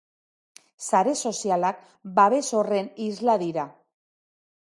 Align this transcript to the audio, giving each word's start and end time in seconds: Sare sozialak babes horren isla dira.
Sare 0.87 1.13
sozialak 1.31 1.83
babes 2.17 2.41
horren 2.61 2.91
isla 3.11 3.37
dira. 3.45 3.69